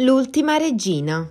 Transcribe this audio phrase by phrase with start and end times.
[0.00, 1.26] L'ultima regina.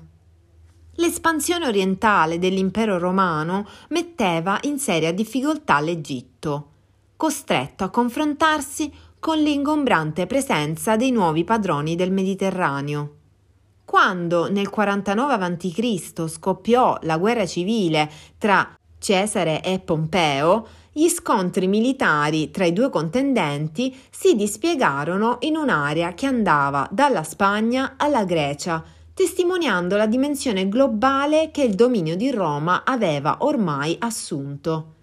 [0.96, 6.70] L'espansione orientale dell'impero romano metteva in seria difficoltà l'Egitto,
[7.16, 13.14] costretto a confrontarsi con l'ingombrante presenza dei nuovi padroni del Mediterraneo.
[13.86, 16.28] Quando nel 49 a.C.
[16.28, 18.10] scoppiò la guerra civile
[18.40, 20.68] tra Cesare e Pompeo,
[20.98, 27.96] gli scontri militari tra i due contendenti si dispiegarono in un'area che andava dalla Spagna
[27.98, 28.82] alla Grecia,
[29.14, 34.94] testimoniando la dimensione globale che il dominio di Roma aveva ormai assunto.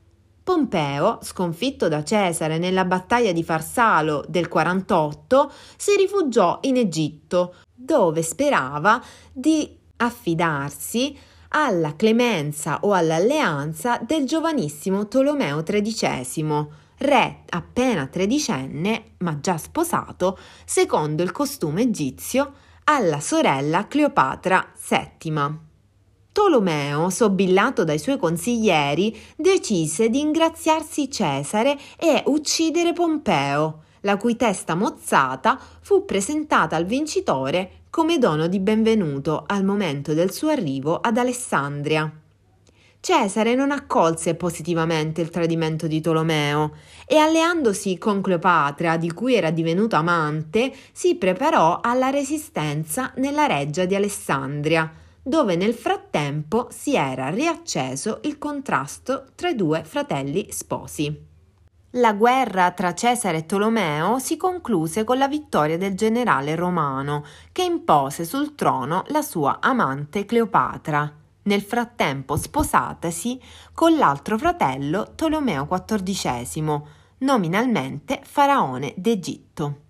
[0.43, 8.23] Pompeo, sconfitto da Cesare nella battaglia di Farsalo del 48, si rifugiò in Egitto, dove
[8.23, 8.99] sperava
[9.31, 11.15] di affidarsi
[11.55, 16.67] alla clemenza o all'alleanza del giovanissimo Tolomeo XIII,
[16.99, 25.71] re appena tredicenne, ma già sposato, secondo il costume egizio, alla sorella Cleopatra VII.
[26.33, 34.75] Tolomeo, sobbillato dai suoi consiglieri, decise di ingraziarsi Cesare e uccidere Pompeo, la cui testa
[34.75, 41.19] mozzata fu presentata al vincitore come dono di benvenuto al momento del suo arrivo ad
[41.19, 42.11] Alessandria.
[43.01, 46.73] Cesare non accolse positivamente il tradimento di Tolomeo
[47.05, 53.87] e alleandosi con Cleopatra, di cui era divenuto amante, si preparò alla resistenza nella reggia
[53.87, 54.89] di Alessandria,
[55.21, 61.31] dove nel frattempo si era riacceso il contrasto tra i due fratelli sposi.
[61.97, 67.65] La guerra tra Cesare e Tolomeo si concluse con la vittoria del generale romano, che
[67.65, 73.39] impose sul trono la sua amante Cleopatra, nel frattempo sposatasi
[73.75, 76.81] con l'altro fratello Tolomeo XIV,
[77.19, 79.81] nominalmente faraone d'Egitto.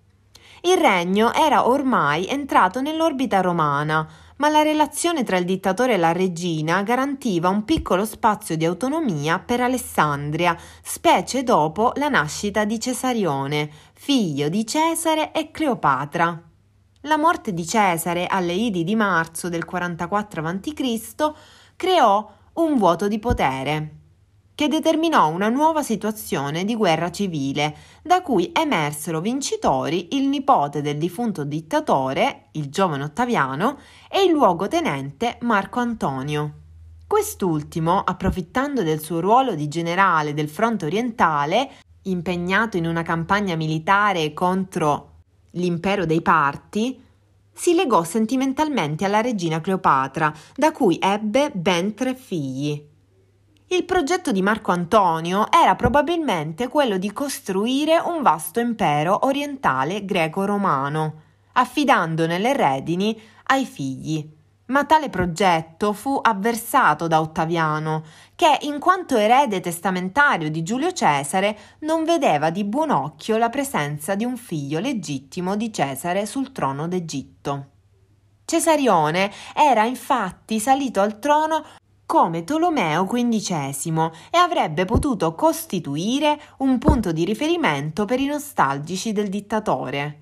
[0.63, 4.05] Il regno era ormai entrato nell'orbita romana,
[4.43, 9.39] ma la relazione tra il dittatore e la regina garantiva un piccolo spazio di autonomia
[9.39, 16.43] per Alessandria, specie dopo la nascita di Cesarione, figlio di Cesare e Cleopatra.
[17.03, 21.31] La morte di Cesare alle Idi di marzo del 44 a.C.
[21.77, 24.02] creò un vuoto di potere
[24.63, 30.97] che determinò una nuova situazione di guerra civile, da cui emersero vincitori il nipote del
[30.97, 33.77] defunto dittatore, il giovane Ottaviano,
[34.09, 36.53] e il luogotenente Marco Antonio.
[37.05, 41.71] Quest'ultimo, approfittando del suo ruolo di generale del fronte orientale,
[42.03, 45.09] impegnato in una campagna militare contro
[45.51, 47.03] l'impero dei Parti,
[47.51, 52.91] si legò sentimentalmente alla regina Cleopatra, da cui ebbe ben tre figli.
[53.73, 61.13] Il progetto di Marco Antonio era probabilmente quello di costruire un vasto impero orientale greco-romano,
[61.53, 64.29] affidandone le redini ai figli.
[64.67, 68.03] Ma tale progetto fu avversato da Ottaviano,
[68.35, 74.13] che, in quanto erede testamentario di Giulio Cesare, non vedeva di buon occhio la presenza
[74.13, 77.65] di un figlio legittimo di Cesare sul trono d'Egitto.
[78.45, 81.65] Cesarione era infatti salito al trono
[82.13, 89.29] come Tolomeo XV e avrebbe potuto costituire un punto di riferimento per i nostalgici del
[89.29, 90.21] dittatore.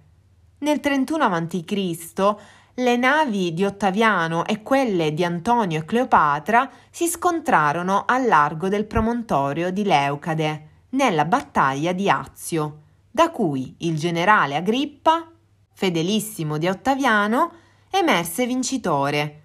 [0.60, 2.36] Nel 31 a.C.
[2.76, 8.86] le navi di Ottaviano e quelle di Antonio e Cleopatra si scontrarono al largo del
[8.86, 15.30] promontorio di Leucade, nella battaglia di Azio, da cui il generale Agrippa,
[15.74, 17.52] fedelissimo di Ottaviano,
[17.90, 19.41] emerse vincitore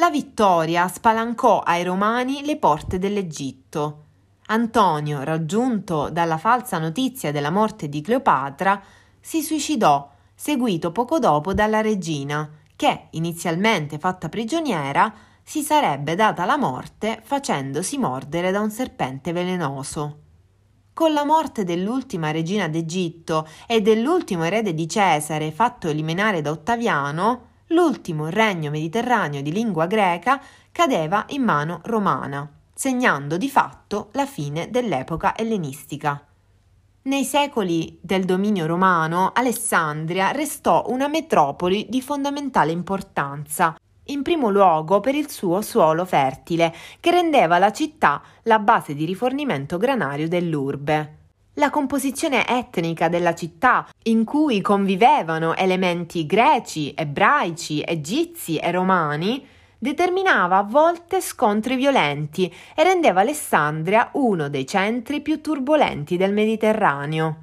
[0.00, 4.04] la vittoria spalancò ai romani le porte dell'Egitto.
[4.46, 8.82] Antonio, raggiunto dalla falsa notizia della morte di Cleopatra,
[9.20, 15.12] si suicidò, seguito poco dopo dalla regina, che, inizialmente fatta prigioniera,
[15.42, 20.18] si sarebbe data la morte facendosi mordere da un serpente velenoso.
[20.94, 27.48] Con la morte dell'ultima regina d'Egitto e dell'ultimo erede di Cesare fatto eliminare da Ottaviano,
[27.70, 30.40] l'ultimo regno mediterraneo di lingua greca
[30.72, 36.24] cadeva in mano romana, segnando di fatto la fine dell'epoca ellenistica.
[37.02, 45.00] Nei secoli del dominio romano, Alessandria restò una metropoli di fondamentale importanza, in primo luogo
[45.00, 51.19] per il suo suolo fertile, che rendeva la città la base di rifornimento granario dell'urbe.
[51.54, 59.44] La composizione etnica della città, in cui convivevano elementi greci, ebraici, egizi e romani,
[59.76, 67.36] determinava a volte scontri violenti e rendeva Alessandria uno dei centri più turbolenti del Mediterraneo.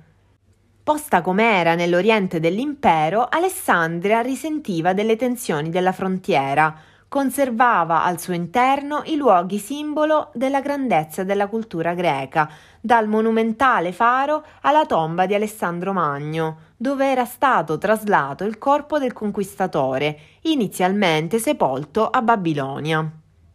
[0.84, 6.74] Posta com'era nell'oriente dell'impero, Alessandria risentiva delle tensioni della frontiera,
[7.08, 12.50] conservava al suo interno i luoghi simbolo della grandezza della cultura greca,
[12.82, 19.14] dal monumentale faro alla tomba di Alessandro Magno, dove era stato traslato il corpo del
[19.14, 23.10] conquistatore, inizialmente sepolto a Babilonia.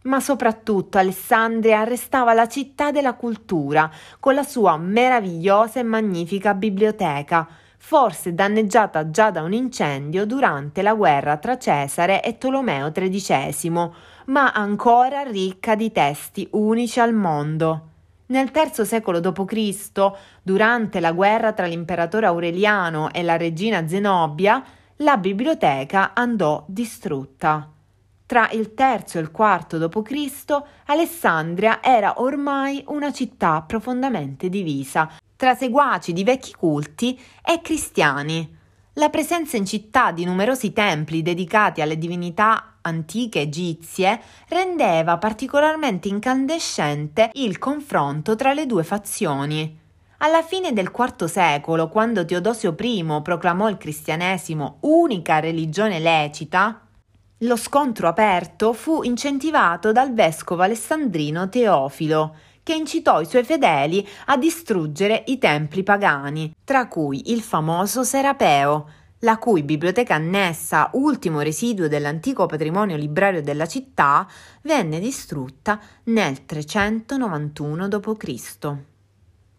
[0.05, 3.89] Ma soprattutto Alessandria restava la città della cultura,
[4.19, 7.47] con la sua meravigliosa e magnifica biblioteca,
[7.85, 13.91] forse danneggiata già da un incendio durante la guerra tra Cesare e Tolomeo XIII,
[14.27, 17.89] ma ancora ricca di testi unici al mondo.
[18.27, 20.11] Nel III secolo d.C.,
[20.43, 24.63] durante la guerra tra l'imperatore Aureliano e la regina Zenobia,
[24.99, 27.69] la biblioteca andò distrutta.
[28.33, 35.55] Tra il III e il IV d.C., Alessandria era ormai una città profondamente divisa, tra
[35.55, 38.57] seguaci di vecchi culti e cristiani.
[38.95, 44.19] La presenza in città di numerosi templi dedicati alle divinità antiche egizie
[44.49, 49.79] rendeva particolarmente incandescente il confronto tra le due fazioni.
[50.17, 56.81] Alla fine del IV secolo, quando Teodosio I proclamò il cristianesimo unica religione lecita,
[57.43, 64.37] lo scontro aperto fu incentivato dal vescovo alessandrino Teofilo, che incitò i suoi fedeli a
[64.37, 68.89] distruggere i templi pagani, tra cui il famoso Serapeo,
[69.21, 74.27] la cui biblioteca annessa, ultimo residuo dell'antico patrimonio librario della città,
[74.63, 78.92] venne distrutta nel 391 d.C.